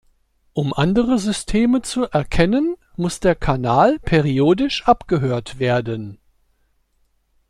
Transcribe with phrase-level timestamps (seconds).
[0.53, 6.17] Um andere Systeme zu erkennen, muss der Kanal periodisch abgehört werden.